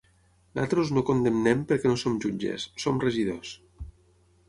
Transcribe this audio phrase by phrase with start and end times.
[0.59, 3.57] Nosaltres no condemnen perquè no som jutges, som regidors.